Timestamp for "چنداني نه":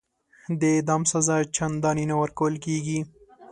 1.55-2.15